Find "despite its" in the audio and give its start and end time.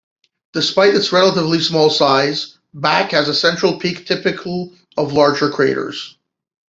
0.53-1.11